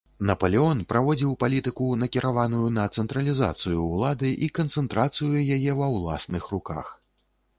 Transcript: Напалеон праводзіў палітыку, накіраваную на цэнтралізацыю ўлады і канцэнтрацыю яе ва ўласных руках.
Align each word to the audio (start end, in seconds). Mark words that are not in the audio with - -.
Напалеон 0.27 0.79
праводзіў 0.93 1.33
палітыку, 1.43 1.89
накіраваную 2.03 2.71
на 2.79 2.85
цэнтралізацыю 3.01 3.77
ўлады 3.91 4.29
і 4.47 4.49
канцэнтрацыю 4.61 5.43
яе 5.59 5.71
ва 5.83 5.91
ўласных 5.99 6.43
руках. 6.55 6.87